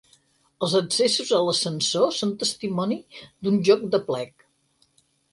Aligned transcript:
Els 0.67 0.71
accessos 0.77 1.33
als 1.39 1.51
ascensors 1.51 2.21
són 2.23 2.31
testimonis 2.43 3.19
d'un 3.43 3.59
joc 3.69 3.85
d'aplec. 3.97 4.47